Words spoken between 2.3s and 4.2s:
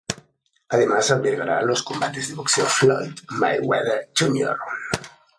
boxeo Floyd Mayweather